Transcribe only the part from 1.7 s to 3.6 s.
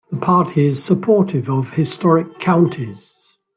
historic counties.